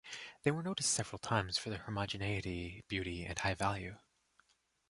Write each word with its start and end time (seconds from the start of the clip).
They 0.41 0.49
were 0.49 0.63
noticed 0.63 0.91
several 0.91 1.19
times 1.19 1.59
for 1.59 1.69
their 1.69 1.83
homogeneity, 1.83 2.83
beauty, 2.87 3.23
and 3.23 3.37
high 3.37 3.53
value. 3.53 3.99